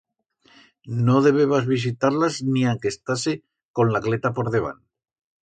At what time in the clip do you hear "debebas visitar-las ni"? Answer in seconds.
1.27-2.65